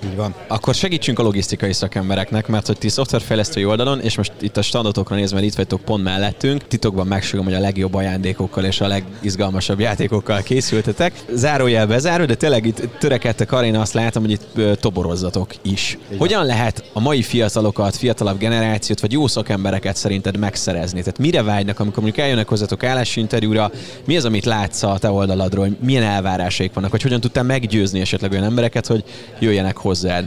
[0.04, 0.34] Így van.
[0.48, 5.16] Akkor segítsünk a logisztikai szakembereknek, mert hogy ti szoftverfejlesztői oldalon, és most itt a standotokra
[5.16, 9.80] nézve, mert itt vagytok pont mellettünk, titokban megsugom, hogy a legjobb ajándékokkal és a legizgalmasabb
[9.80, 11.12] játékokkal készültetek.
[11.34, 15.98] Zárójel bezáró, de tényleg itt törekedtek arra, én azt látom, hogy itt toborozzatok is.
[16.06, 16.18] Igen.
[16.18, 20.98] Hogyan lehet a mai fiatalokat, fiatalabb generációt, vagy jó szakembereket szerinted megszerezni?
[20.98, 23.70] Tehát mire vágynak, amikor mondjuk eljönnek hozzatok állásinterjúra,
[24.04, 28.00] mi az, amit látsz a te oldaladról, hogy milyen elvárásaik vannak, vagy hogyan tudtál meggyőzni
[28.00, 29.04] esetleg olyan embereket, hogy
[29.38, 30.24] jöjjenek hozzá was that?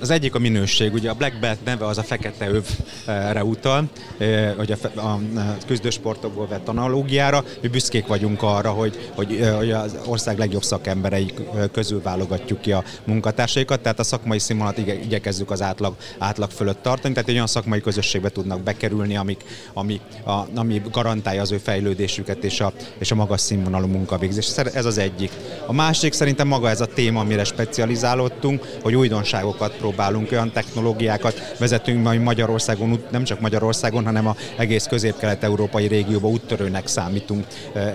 [0.00, 3.88] Az egyik a minőség, ugye a Black Belt neve az a fekete övre utal,
[4.56, 5.20] hogy a, a
[5.66, 7.44] küzdősportokból vett analógiára.
[7.60, 11.34] Mi büszkék vagyunk arra, hogy, hogy, hogy az ország legjobb szakemberei
[11.72, 17.14] közül válogatjuk ki a munkatársaikat, tehát a szakmai színvonalat igyekezzük az átlag, átlag fölött tartani,
[17.14, 22.44] tehát egy olyan szakmai közösségbe tudnak bekerülni, amik, ami, a, ami garantálja az ő fejlődésüket
[22.44, 24.56] és a, és a magas színvonalú munkavégzés.
[24.56, 25.30] Ez az egyik.
[25.66, 29.86] A másik szerintem maga ez a téma, amire specializálódtunk, hogy újdonságokat próbálunk,
[30.30, 37.46] olyan technológiákat vezetünk majd Magyarországon, nem csak Magyarországon, hanem a egész közép-kelet-európai régióban úttörőnek számítunk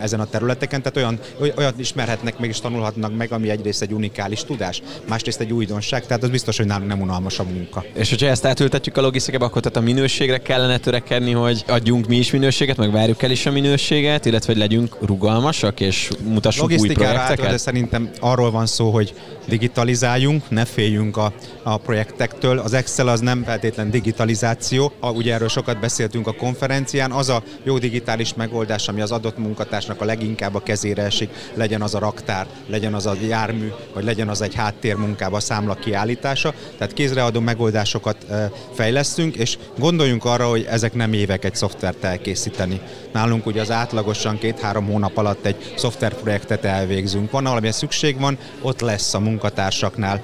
[0.02, 1.20] ezen a területeken, tehát olyan,
[1.58, 6.24] olyat ismerhetnek meg és tanulhatnak meg, ami egyrészt egy unikális tudás, másrészt egy újdonság, tehát
[6.24, 7.84] az biztos, hogy nálunk nem unalmas a munka.
[7.94, 12.18] És hogyha ezt átültetjük a logisztikába, akkor tehát a minőségre kellene törekedni, hogy adjunk mi
[12.18, 16.90] is minőséget, meg várjuk el is a minőséget, illetve hogy legyünk rugalmasak és mutassuk új
[16.94, 17.50] projekteket.
[17.50, 19.14] de szerintem arról van szó, hogy
[19.48, 22.60] digitalizáljunk, ne féljünk a, a projektektől.
[22.60, 27.78] Az Excel az nem feltétlen digitalizáció, ugye erről sokat beszéltünk a konferencián, az a jó
[27.78, 32.48] digitális megoldás, ami az adott munkatársnak a leginkább a kezére esik, legyen az a raktár,
[32.68, 36.54] legyen az a jármű, vagy legyen az egy háttérmunkába számla kiállítása.
[36.78, 38.26] Tehát kézreadó megoldásokat
[38.74, 42.82] fejlesztünk, és gondoljunk arra, hogy ezek nem évek egy szoftvert elkészíteni.
[43.12, 47.32] Nálunk ugye az átlagosan két-három hónap alatt egy szoftverprojektet elvégzünk.
[47.32, 50.22] Van, ahol szükség van, ott lesz a munkatársaknál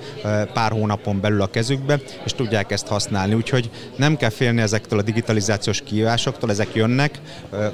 [0.54, 3.34] pár hónapon belül a a kezükbe, és tudják ezt használni.
[3.34, 7.20] Úgyhogy nem kell félni ezektől a digitalizációs kihívásoktól, ezek jönnek,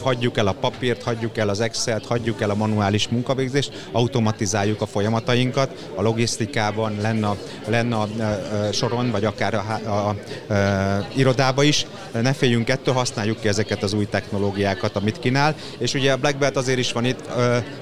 [0.02, 4.86] hagyjuk el a papírt, hagyjuk el az Excel-t, hagyjuk el a manuális munkavégzést, automatizáljuk a
[4.86, 8.08] folyamatainkat, a logisztikában, lenne a, lenne a,
[8.72, 11.86] soron, vagy akár a, a, a, a irodába is.
[12.22, 15.56] Ne féljünk ettől, használjuk ki ezeket az új technológiákat, amit kínál.
[15.78, 17.30] És ugye a Black Belt azért is van itt,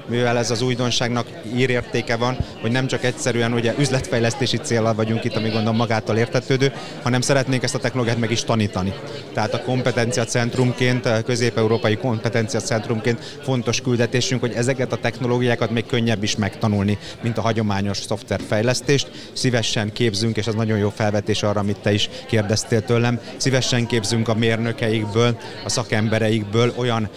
[0.06, 1.26] mivel ez az újdonságnak
[1.56, 6.72] írértéke van, hogy nem csak egyszerűen ugye üzletfejlesztési célral vagyunk itt, ami gondolom magától értetődő,
[7.02, 8.92] hanem szeretnénk ezt a technológiát meg is tanítani.
[9.32, 16.22] Tehát a kompetencia centrumként, közép-európai kompetencia centrumként fontos küldetésünk, hogy ezeket a technológiákat még könnyebb
[16.22, 19.10] is megtanulni, mint a hagyományos szoftverfejlesztést.
[19.32, 24.28] Szívesen képzünk, és ez nagyon jó felvetés arra, amit te is kérdeztél tőlem, szívesen képzünk
[24.28, 27.08] a mérnökeikből, a szakembereikből olyan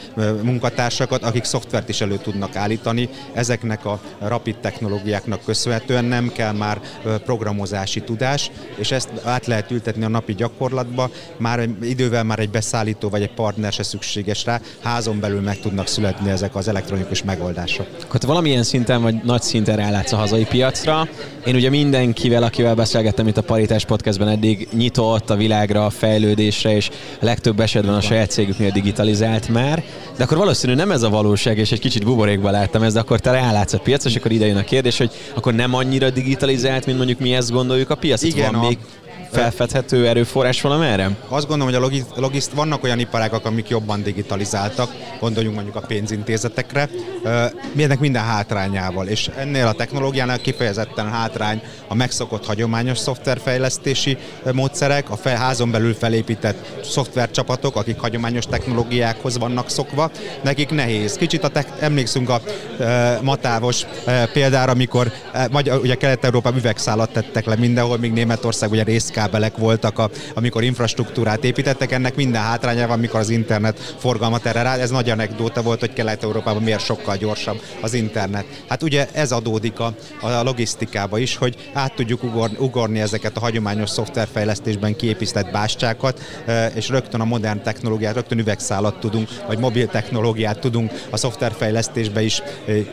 [0.41, 3.09] munkatársakat, akik szoftvert is elő tudnak állítani.
[3.33, 6.81] Ezeknek a rapid technológiáknak köszönhetően nem kell már
[7.25, 13.09] programozási tudás, és ezt át lehet ültetni a napi gyakorlatba, már idővel már egy beszállító
[13.09, 17.87] vagy egy partner se szükséges rá, házon belül meg tudnak születni ezek az elektronikus megoldások.
[18.03, 21.07] Akkor valamilyen szinten vagy nagy szinten rálátsz a hazai piacra.
[21.45, 26.75] Én ugye mindenkivel, akivel beszélgettem itt a Paritás Podcastben eddig nyitott a világra, a fejlődésre,
[26.75, 26.89] és
[27.21, 29.83] a legtöbb esetben a saját cégüknél digitalizált már,
[30.17, 33.19] de akkor valószínű nem ez a valóság, és egy kicsit buborékba láttam ezt, de akkor
[33.19, 36.85] te rálátsz a piac, és akkor ide jön a kérdés, hogy akkor nem annyira digitalizált,
[36.85, 38.23] mint mondjuk mi ezt gondoljuk a piac.
[38.41, 38.59] Van a...
[38.59, 38.77] még
[39.31, 41.09] felfedhető erőforrás valamerre?
[41.27, 45.85] Azt gondolom, hogy a logiszt, logiszt vannak olyan iparágak, amik jobban digitalizáltak, gondoljunk mondjuk a
[45.87, 46.89] pénzintézetekre,
[47.77, 54.17] ennek minden hátrányával, és ennél a technológiánál kifejezetten hátrány a megszokott hagyományos szoftverfejlesztési
[54.53, 60.11] módszerek, a felházon belül felépített szoftvercsapatok, akik hagyományos technológiákhoz vannak szokva,
[60.43, 61.13] nekik nehéz.
[61.13, 62.41] Kicsit a tech, emlékszünk a
[63.21, 63.85] matávos
[64.33, 65.49] példára, amikor e,
[65.81, 71.43] ugye Kelet-Európa üvegszálat tettek le mindenhol, míg Németország ugye rész kábelek voltak, a, amikor infrastruktúrát
[71.43, 74.75] építettek, ennek minden hátrányával, amikor az internet forgalmat erre rá.
[74.75, 78.45] Ez nagy anekdóta volt, hogy Kelet-Európában miért sokkal gyorsabb az internet.
[78.67, 83.39] Hát ugye ez adódik a, a logisztikába is, hogy át tudjuk ugor, ugorni ezeket a
[83.39, 86.21] hagyományos szoftverfejlesztésben kiépített bástyákat,
[86.73, 92.41] és rögtön a modern technológiát, rögtön üvegszálat tudunk, vagy mobil technológiát tudunk a szoftverfejlesztésbe is,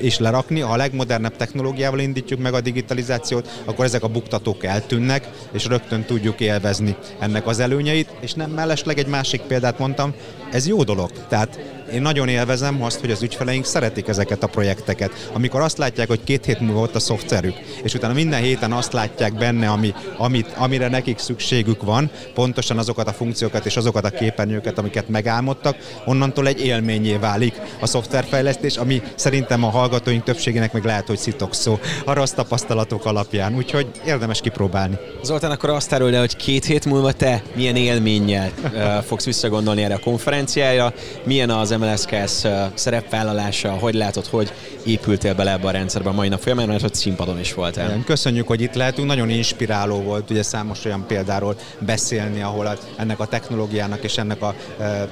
[0.01, 0.61] is lerakni.
[0.61, 6.05] Ha a legmodernebb technológiával indítjuk meg a digitalizációt, akkor ezek a buktatók eltűnnek, és rögtön
[6.15, 10.15] tudjuk élvezni ennek az előnyeit, és nem mellesleg egy másik példát mondtam,
[10.53, 11.11] ez jó dolog.
[11.29, 11.59] Tehát
[11.93, 15.31] én nagyon élvezem azt, hogy az ügyfeleink szeretik ezeket a projekteket.
[15.33, 18.93] Amikor azt látják, hogy két hét múlva ott a szoftverük, és utána minden héten azt
[18.93, 24.11] látják benne, ami, amit, amire nekik szükségük van, pontosan azokat a funkciókat és azokat a
[24.11, 30.85] képernyőket, amiket megálmodtak, onnantól egy élményé válik a szoftverfejlesztés, ami szerintem a hallgatóink többségének meg
[30.85, 34.99] lehet, hogy szitok szó a rossz tapasztalatok alapján, úgyhogy érdemes kipróbálni.
[35.23, 38.53] Zoltán, akkor azt árulja, hogy két hét múlva te milyen élménnyel
[39.07, 42.05] fogsz visszagondolni erre a konferenciára, milyen az MLS
[42.75, 44.53] szerepvállalása, hogy látod, hogy
[44.87, 48.03] épültél bele ebbe a rendszerbe a mai nap folyamán, mert hogy színpadon is voltál.
[48.05, 53.27] Köszönjük, hogy itt lehetünk, nagyon inspiráló volt ugye számos olyan példáról beszélni, ahol ennek a
[53.27, 54.55] technológiának és ennek a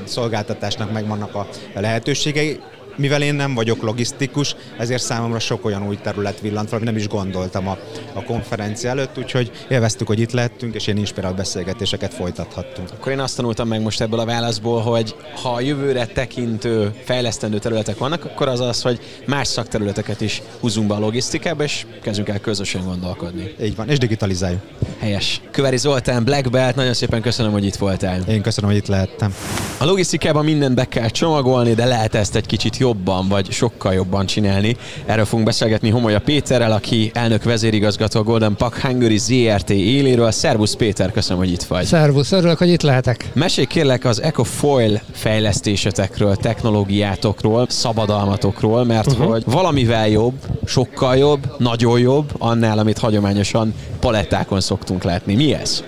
[0.04, 2.60] szolgáltatásnak megvannak a lehetőségei
[2.96, 7.08] mivel én nem vagyok logisztikus, ezért számomra sok olyan új terület villant fel, nem is
[7.08, 7.78] gondoltam a,
[8.12, 12.90] a konferencia előtt, úgyhogy élveztük, hogy itt lehettünk, és ilyen inspirált beszélgetéseket folytathattunk.
[12.92, 17.58] Akkor én azt tanultam meg most ebből a válaszból, hogy ha a jövőre tekintő, fejlesztendő
[17.58, 22.28] területek vannak, akkor az az, hogy más szakterületeket is húzunk be a logisztikába, és kezdjünk
[22.28, 23.54] el közösen gondolkodni.
[23.62, 24.60] Így van, és digitalizáljuk.
[24.98, 25.40] Helyes.
[25.50, 28.20] Kövári Zoltán, Black Belt, nagyon szépen köszönöm, hogy itt voltál.
[28.28, 29.34] Én köszönöm, hogy itt lehettem.
[29.78, 34.26] A logisztikában mindent be kell csomagolni, de lehet ezt egy kicsit jobban, vagy sokkal jobban
[34.26, 34.76] csinálni.
[35.06, 40.30] Erről fogunk beszélgetni Homolya Péterrel, aki elnök vezérigazgató a Golden Park Hungary ZRT éléről.
[40.30, 41.84] Szervusz Péter, köszönöm, hogy itt vagy.
[41.84, 43.30] Szervusz, örülök, hogy itt lehetek.
[43.32, 49.30] Mesélj kérlek az EcoFoil fejlesztésetekről, technológiátokról, szabadalmatokról, mert uh-huh.
[49.30, 55.34] hogy valamivel jobb, sokkal jobb, nagyon jobb annál, amit hagyományosan palettákon szoktunk látni.
[55.34, 55.84] Mi ez?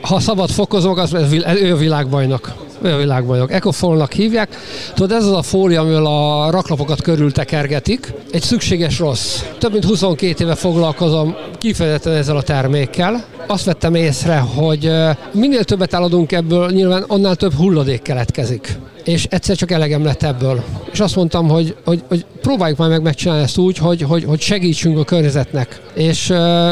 [0.00, 1.12] Ha szabad fokozók, az
[1.60, 3.52] ő világbajnok olyan világbajnok.
[3.52, 4.56] Ecofolnak hívják.
[4.94, 8.12] Tudod, ez az a fólia, amivel a raklapokat körül tekergetik.
[8.32, 9.42] Egy szükséges rossz.
[9.58, 13.24] Több mint 22 éve foglalkozom kifejezetten ezzel a termékkel.
[13.46, 14.90] Azt vettem észre, hogy
[15.32, 20.62] minél többet eladunk ebből, nyilván annál több hulladék keletkezik és egyszer csak elegem lett ebből.
[20.92, 24.40] És azt mondtam, hogy, hogy, hogy próbáljuk már meg megcsinálni ezt úgy, hogy, hogy, hogy
[24.40, 25.80] segítsünk a környezetnek.
[25.94, 26.26] És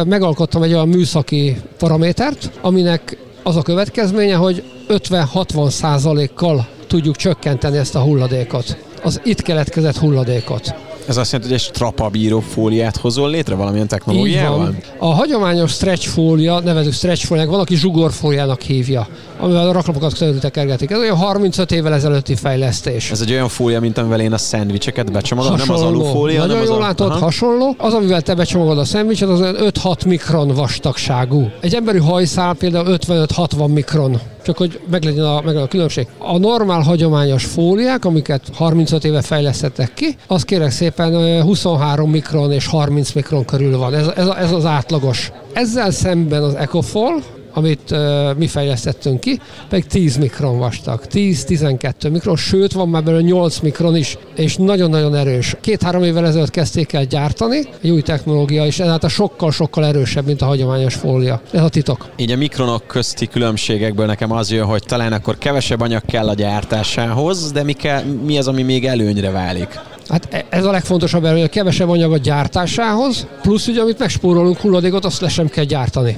[0.06, 7.94] megalkottam egy olyan műszaki paramétert, aminek az a következménye, hogy 50-60 százalékkal tudjuk csökkenteni ezt
[7.94, 10.74] a hulladékot, az itt keletkezett hulladékot.
[11.08, 14.58] Ez azt jelenti, hogy egy strapabíró fóliát hozol létre valamilyen technológiával?
[14.58, 14.76] Van.
[14.98, 20.90] A hagyományos stretch fólia, nevezük stretch fóliák, valaki zsugorfóliának hívja, amivel a raklapokat körültekergetik.
[20.90, 23.10] Ez olyan 35 évvel ezelőtti fejlesztés.
[23.10, 26.74] Ez egy olyan fólia, mint amivel én a szendvicseket becsomagolom, nem az alufólia, Nagyon jól
[26.74, 27.18] az látod, Aha.
[27.18, 27.74] hasonló.
[27.78, 31.50] Az, amivel te becsomagolod a szendvicset, az olyan 5-6 mikron vastagságú.
[31.60, 36.06] Egy emberi hajszál például 55-60 mikron csak hogy meglegyen a, meglegyen a különbség.
[36.18, 42.66] A normál hagyományos fóliák, amiket 35 éve fejlesztettek ki, az kérek szépen 23 mikron és
[42.66, 43.94] 30 mikron körül van.
[43.94, 45.32] Ez, ez, ez az átlagos.
[45.52, 52.36] Ezzel szemben az Ecofol, amit uh, mi fejlesztettünk ki, pedig 10 mikron vastag, 10-12 mikron,
[52.36, 55.56] sőt van már belőle 8 mikron is, és nagyon-nagyon erős.
[55.60, 60.46] Két-három évvel ezelőtt kezdték el gyártani, egy új technológia, és ezáltal sokkal-sokkal erősebb, mint a
[60.46, 61.40] hagyományos fólia.
[61.52, 62.08] Ez a titok.
[62.16, 66.34] Így a mikronok közti különbségekből nekem az jön, hogy talán akkor kevesebb anyag kell a
[66.34, 69.80] gyártásához, de mi, kell, mi az, ami még előnyre válik?
[70.08, 75.04] Hát e- ez a legfontosabb, hogy kevesebb anyag a gyártásához, plusz ugye, amit megspórolunk hulladékot,
[75.04, 76.16] azt le sem kell gyártani.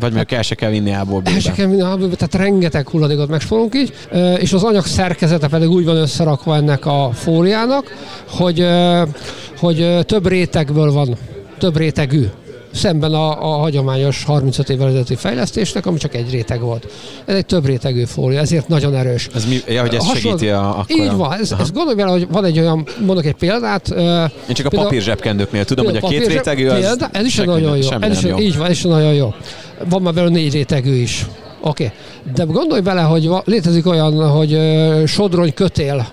[0.00, 3.28] Vagy meg el se kell vinni A-ból El se kell vinni B-be, tehát rengeteg hulladékot
[3.28, 3.92] megspórolunk így,
[4.38, 7.96] és az anyag szerkezete pedig úgy van összerakva ennek a fóliának,
[8.28, 8.66] hogy,
[9.58, 11.16] hogy több rétegből van,
[11.58, 12.26] több rétegű
[12.74, 16.86] szemben a, a hagyományos 35 évvel ezelőtti fejlesztésnek, ami csak egy réteg volt.
[17.24, 19.28] Ez egy több rétegű fólia, ezért nagyon erős.
[19.34, 20.68] Ez mi, ja, hogy ez Hasonló- segíti a...
[20.68, 23.88] Akkor Így van, ez, ez gondolj bele, hogy van egy olyan, mondok egy példát.
[24.48, 26.78] Én csak a papír zsebkendőknél tudom, hogy a két rétegű az...
[26.78, 27.90] Példa, ez is nagyon jó.
[28.00, 28.38] Ez is, jó.
[28.38, 29.34] Így van, ez is nagyon jó.
[29.88, 31.26] Van már belőle négy rétegű is.
[31.60, 31.92] Oké.
[32.34, 34.58] De gondolj bele, hogy létezik olyan, hogy
[35.06, 36.06] sodrony kötél,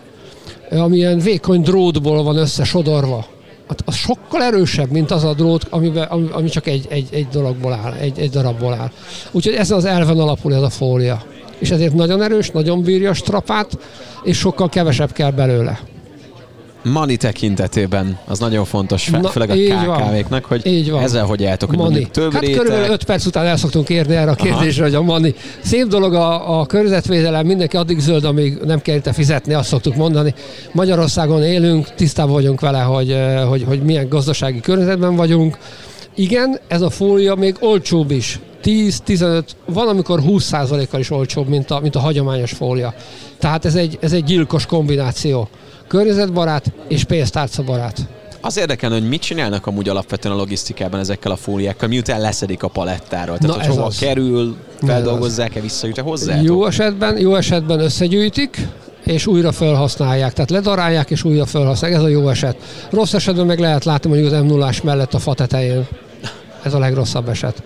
[0.70, 3.26] ö, ami ilyen vékony drótból van összesodorva.
[3.72, 7.28] Hát az sokkal erősebb, mint az a drót, amiben, ami, ami csak egy, egy, egy
[7.28, 8.92] dologból áll, egy, egy darabból áll.
[9.32, 11.24] Úgyhogy ezen az elven alapul ez a fólia.
[11.60, 13.78] És ezért nagyon erős, nagyon bírja a strapát,
[14.24, 15.80] és sokkal kevesebb kell belőle.
[16.84, 19.54] Money tekintetében az nagyon fontos, fe, Na, főleg a.
[19.54, 21.02] KKV-knek, hogy Így van.
[21.04, 22.08] ezzel hogy álltok, hogy Mani.
[22.12, 25.02] több hát réteg, körülbelül 5 perc után el szoktunk érni erre a kérdésre, hogy a
[25.02, 25.36] mani.
[25.64, 29.96] Szép dolog a, a környezetvédelem, mindenki addig zöld, amíg nem kell érte fizetni, azt szoktuk
[29.96, 30.34] mondani.
[30.72, 35.58] Magyarországon élünk, tisztában vagyunk vele, hogy, eh, hogy, hogy milyen gazdasági környezetben vagyunk.
[36.16, 38.40] Igen, ez a fólia még olcsóbb is.
[38.64, 42.94] 10-15, van amikor 20%-kal is olcsóbb, mint a, mint a hagyományos fólia.
[43.40, 45.50] Tehát ez egy, ez egy gyilkos kombináció.
[45.92, 48.08] Környezetbarát és pénztárcabarát.
[48.42, 52.68] Az érdekel, hogy mit csinálnak amúgy alapvetően a logisztikában ezekkel a fóliákkal, miután leszedik a
[52.68, 53.38] palettáról.
[53.38, 53.98] Tehát, Na, hogy hova az.
[53.98, 56.42] kerül, feldolgozzák-e, visszajut-e hozzá?
[56.42, 58.68] Jó esetben, jó esetben összegyűjtik,
[59.04, 60.34] és újra felhasználják.
[60.34, 62.00] Tehát ledarálják és újra felhasználják.
[62.00, 62.56] Ez a jó eset.
[62.90, 65.88] Rossz esetben meg lehet látni mondjuk az m 0 mellett a fa tetején.
[66.64, 67.64] Ez a legrosszabb eset.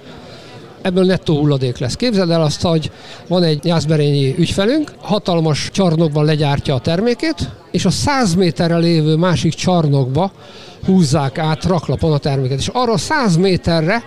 [0.86, 1.96] Ebből nettó hulladék lesz.
[1.96, 2.92] Képzeld el azt, hogy
[3.28, 9.54] van egy jászberényi ügyfelünk, hatalmas csarnokban legyártja a termékét, és a 100 méterre lévő másik
[9.54, 10.32] csarnokba
[10.86, 12.60] húzzák át raklapon a terméket.
[12.60, 14.04] És arra a 100 méterre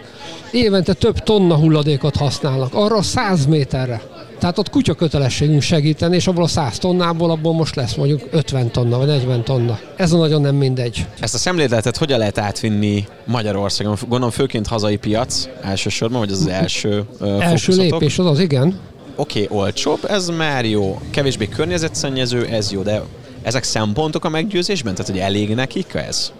[0.52, 2.74] évente több tonna hulladékot használnak.
[2.74, 4.02] Arra a 100 méterre.
[4.38, 8.70] Tehát ott kutya kötelességünk segíteni, és abból a 100 tonnából abból most lesz mondjuk 50
[8.70, 9.78] tonna, vagy 40 tonna.
[9.96, 11.06] Ez a nagyon nem mindegy.
[11.20, 13.96] Ezt a szemléletet hogyan lehet átvinni Magyarországon?
[14.00, 18.80] Gondolom főként hazai piac elsősorban, vagy az az első ö, Első lépés az az, igen.
[19.16, 21.00] Oké, okay, olcsóbb, ez már jó.
[21.10, 23.02] Kevésbé környezetszennyező, ez jó, de
[23.42, 24.94] ezek szempontok a meggyőzésben?
[24.94, 26.32] Tehát, hogy elég nekik ez?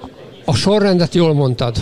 [0.44, 1.76] A sorrendet jól mondtad.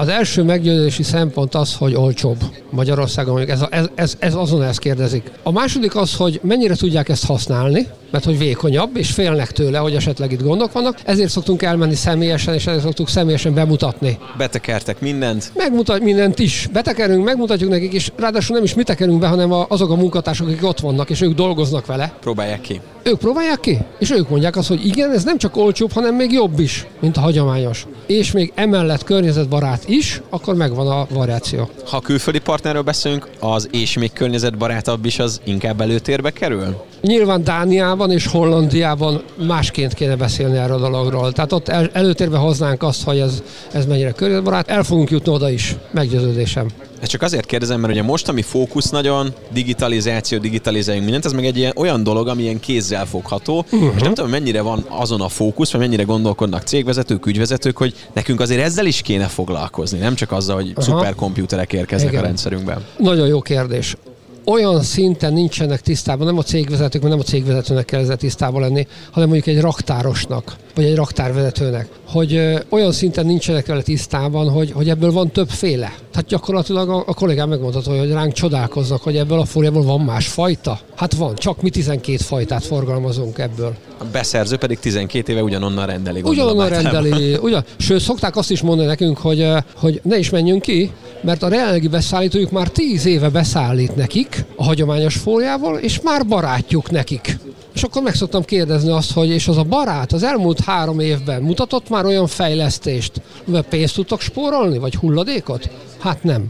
[0.00, 2.36] Az első meggyőzési szempont az, hogy olcsóbb
[2.70, 3.34] Magyarországon.
[3.34, 5.30] mondjuk Ez, a- ez, ez, ez azon ezt kérdezik.
[5.42, 9.94] A második az, hogy mennyire tudják ezt használni, mert hogy vékonyabb, és félnek tőle, hogy
[9.94, 10.98] esetleg itt gondok vannak.
[11.04, 14.18] Ezért szoktunk elmenni személyesen, és ezért szoktuk személyesen bemutatni.
[14.36, 16.68] Betekertek mindent, Megmutat mindent is.
[16.72, 20.64] Betekerünk, megmutatjuk nekik, és ráadásul nem is mi tekerünk be, hanem azok a munkatársak, akik
[20.64, 22.12] ott vannak, és ők dolgoznak vele.
[22.20, 22.80] próbálják ki.
[23.02, 26.32] Ők próbálják ki, és ők mondják azt, hogy igen, ez nem csak olcsóbb, hanem még
[26.32, 27.86] jobb is, mint a hagyományos.
[28.06, 31.68] És még emellett környezetbarát is, akkor megvan a variáció.
[31.86, 36.76] Ha külföldi partnerről beszélünk, az és még környezetbarátabb is az inkább előtérbe kerül?
[37.00, 41.32] Nyilván Dániában és Hollandiában másként kéne beszélni erről a dologról.
[41.32, 44.68] Tehát ott el, előtérbe hoznánk azt, hogy ez, ez mennyire környezetbarát.
[44.68, 46.66] El fogunk jutni oda is, meggyőződésem.
[47.00, 51.44] Ezt csak azért kérdezem, mert ugye most, ami fókusz nagyon, digitalizáció, digitalizáljunk mindent, ez meg
[51.44, 53.92] egy ilyen olyan dolog, ami ilyen kézzel fogható, uh-huh.
[53.96, 58.40] és nem tudom, mennyire van azon a fókusz, vagy mennyire gondolkodnak cégvezetők, ügyvezetők, hogy nekünk
[58.40, 60.80] azért ezzel is kéne foglalkozni, nem csak azzal, hogy Aha.
[60.82, 62.22] szuperkomputerek érkeznek Igen.
[62.22, 62.80] a rendszerünkbe.
[62.98, 63.96] Nagyon jó kérdés.
[64.44, 68.86] olyan szinten nincsenek tisztában, nem a cégvezetők, mert nem a cégvezetőnek kell ezzel tisztában lenni,
[69.10, 74.88] hanem mondjuk egy raktárosnak, vagy egy raktárvezetőnek, hogy olyan szinten nincsenek vele tisztában, hogy, hogy
[74.88, 75.92] ebből van többféle.
[76.10, 80.26] Tehát gyakorlatilag a, a kollégám megmondható, hogy ránk csodálkoznak, hogy ebből a fóliából van más
[80.26, 80.78] fajta.
[80.96, 83.74] Hát van, csak mi 12 fajtát forgalmazunk ebből.
[83.98, 86.20] A beszerző pedig 12 éve ugyanonnan rendeli.
[86.24, 87.36] Ugyanonnan rendeli.
[87.42, 91.54] Ugyan, sőt, szokták azt is mondani nekünk, hogy, hogy ne is menjünk ki, mert a
[91.54, 97.38] jelenlegi beszállítójuk már 10 éve beszállít nekik a hagyományos fóliából, és már barátjuk nekik.
[97.78, 101.42] És akkor meg szoktam kérdezni azt, hogy és az a barát az elmúlt három évben
[101.42, 103.12] mutatott már olyan fejlesztést,
[103.44, 105.70] mivel pénzt tudtok spórolni, vagy hulladékot?
[105.98, 106.44] Hát nem.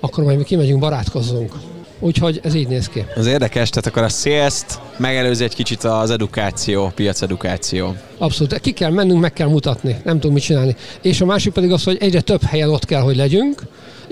[0.00, 1.52] Akkor majd mi kimegyünk, barátkozzunk.
[2.00, 3.04] Úgyhogy ez így néz ki.
[3.14, 4.62] Az érdekes, tehát akkor a sales
[4.96, 7.94] megelőzi egy kicsit az edukáció, piacedukáció.
[8.18, 8.60] Abszolút.
[8.60, 9.96] Ki kell mennünk, meg kell mutatni.
[10.04, 10.76] Nem tudunk mit csinálni.
[11.02, 13.62] És a másik pedig az, hogy egyre több helyen ott kell, hogy legyünk,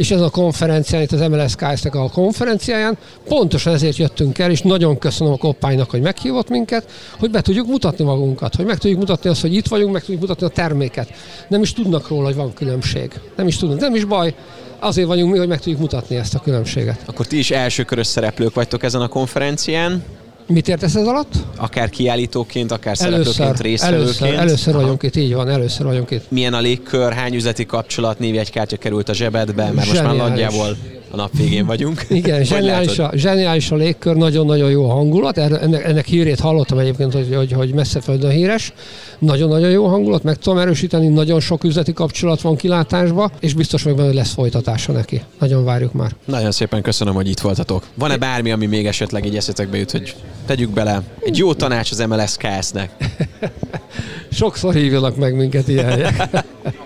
[0.01, 2.98] és ez a konferencián, itt az MLSKS-nek a konferenciáján,
[3.28, 7.66] pontosan ezért jöttünk el, és nagyon köszönöm a koppánynak, hogy meghívott minket, hogy be tudjuk
[7.66, 11.12] mutatni magunkat, hogy meg tudjuk mutatni azt, hogy itt vagyunk, meg tudjuk mutatni a terméket.
[11.48, 13.12] Nem is tudnak róla, hogy van különbség.
[13.36, 13.80] Nem is tudnak.
[13.80, 14.34] Nem is baj,
[14.78, 17.01] azért vagyunk mi, hogy meg tudjuk mutatni ezt a különbséget.
[17.07, 20.05] Akkor ti is elsőkörös szereplők vagytok ezen a konferencián.
[20.47, 21.32] Mit értesz ez alatt?
[21.57, 24.20] Akár kiállítóként, akár szereplőként, Először, résztvevőként.
[24.20, 26.30] először, először vagyunk itt, így van, először vagyunk itt.
[26.30, 30.28] Milyen a légkör, hány üzleti kapcsolat, névjegykártya került a zsebedbe, mert most már Zseniális.
[30.28, 30.76] nagyjából
[31.11, 32.06] a nap végén vagyunk.
[32.08, 35.38] Igen, zseniális a, zseniális a légkör, nagyon-nagyon jó a hangulat.
[35.38, 38.72] Ennek, ennek hírét hallottam egyébként, hogy, hogy, hogy messze földön híres.
[39.18, 43.98] Nagyon-nagyon jó hangulat, meg tudom erősíteni, nagyon sok üzleti kapcsolat van kilátásba, és biztos vagyok
[43.98, 45.22] benne, hogy lesz folytatása neki.
[45.38, 46.11] Nagyon várjuk már.
[46.24, 47.86] Nagyon szépen köszönöm, hogy itt voltatok.
[47.94, 50.14] Van-e bármi, ami még esetleg így eszetekbe jut, hogy
[50.46, 51.02] tegyük bele?
[51.20, 52.90] Egy jó tanács az MLSKS-nek.
[54.32, 56.00] Sokszor hívjanak meg minket ilyen.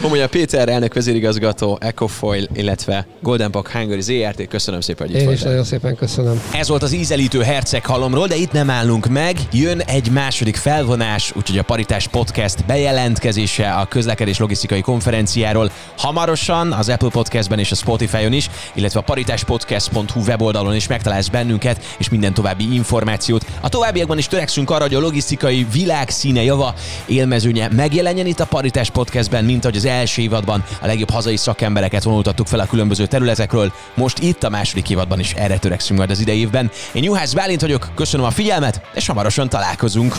[0.00, 4.48] Komolyan Péter elnök vezérigazgató, Ecofoil, illetve Golden Park Hungary ZRT.
[4.48, 6.42] Köszönöm szépen, hogy itt Én is nagyon szépen köszönöm.
[6.52, 9.36] Ez volt az ízelítő herceg halomról, de itt nem állunk meg.
[9.52, 16.88] Jön egy második felvonás, úgyhogy a Paritás Podcast bejelentkezése a közlekedés logisztikai konferenciáról hamarosan az
[16.88, 22.34] Apple Podcastben és a Spotify-on is, illetve a paritáspodcast.hu weboldalon is megtalálsz bennünket és minden
[22.34, 23.46] további információt.
[23.60, 26.74] A továbbiakban is törekszünk arra, hogy a logisztikai világ színe java
[27.06, 32.02] élmezőnye megjelenjen itt a Paritás Podcastben, mint ahogy az első évadban a legjobb hazai szakembereket
[32.02, 33.72] vonultattuk fel a különböző területekről.
[33.94, 36.70] Most itt a második évadban is erre törekszünk majd az idei évben.
[36.92, 40.16] Én Juhász Bálint vagyok, köszönöm a figyelmet, és hamarosan találkozunk.